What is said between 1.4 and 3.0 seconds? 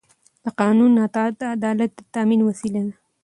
عدالت د تامین وسیله ده